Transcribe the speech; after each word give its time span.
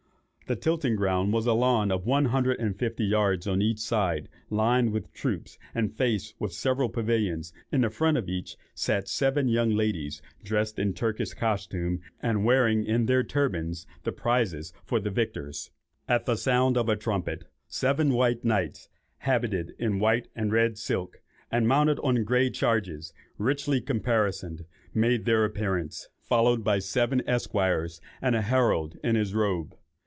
The 0.47 0.55
tilting 0.57 0.97
ground 0.97 1.31
was 1.31 1.45
a 1.45 1.53
lawn 1.53 1.93
of 1.93 2.05
one 2.05 2.25
hundred 2.25 2.59
and 2.59 2.77
fifty 2.77 3.05
yards 3.05 3.47
on 3.47 3.61
each 3.61 3.79
side, 3.79 4.27
lined 4.49 4.91
with 4.91 5.13
troops, 5.13 5.57
and 5.73 5.95
faced 5.95 6.33
with 6.39 6.51
several 6.51 6.89
pavilions; 6.89 7.53
and 7.71 7.85
in 7.85 7.89
front 7.89 8.17
of 8.17 8.27
each 8.27 8.57
sat 8.75 9.07
seven 9.07 9.47
young 9.47 9.69
ladies, 9.69 10.21
dressed 10.43 10.77
in 10.77 10.93
Turkish 10.93 11.33
costume, 11.33 12.01
and 12.21 12.43
wearing 12.43 12.85
on 12.93 13.05
their 13.05 13.23
turbans 13.23 13.87
the 14.03 14.11
prizes 14.11 14.73
for 14.83 14.99
the 14.99 15.09
victors. 15.09 15.71
At 16.09 16.25
the 16.25 16.35
sound 16.35 16.75
of 16.77 16.89
a 16.89 16.97
trumpet, 16.97 17.45
"seven 17.69 18.13
white 18.13 18.43
knights, 18.43 18.89
habited 19.19 19.73
in 19.79 19.99
white 19.99 20.27
and 20.35 20.51
red 20.51 20.77
silk, 20.77 21.21
and 21.49 21.65
mounted 21.65 21.97
on 21.99 22.25
grey 22.25 22.49
chargers, 22.49 23.13
richly 23.37 23.79
caparisoned," 23.79 24.65
made 24.93 25.23
their 25.23 25.45
appearance, 25.45 26.09
followed 26.19 26.61
by 26.61 26.79
seven 26.79 27.23
esquires, 27.25 28.01
and 28.21 28.35
a 28.35 28.41
herald 28.41 28.97
in 29.01 29.15
his 29.15 29.33
robe. 29.33 29.77